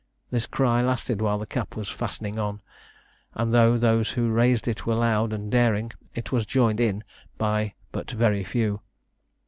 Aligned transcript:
This 0.31 0.47
cry 0.47 0.81
lasted 0.81 1.21
while 1.21 1.37
the 1.37 1.45
cap 1.45 1.75
was 1.75 1.87
fastening 1.87 2.39
on; 2.39 2.61
and, 3.35 3.53
though 3.53 3.77
those 3.77 4.09
who 4.13 4.31
raised 4.31 4.67
it 4.67 4.87
were 4.87 4.95
loud 4.95 5.31
and 5.31 5.51
daring, 5.51 5.91
it 6.15 6.31
was 6.31 6.47
joined 6.47 6.79
in 6.79 7.03
by 7.37 7.75
but 7.91 8.09
very 8.09 8.43
few. 8.43 8.81